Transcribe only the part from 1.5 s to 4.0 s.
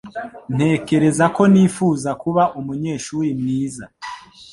nifuza kuba umunyeshuri mwiza.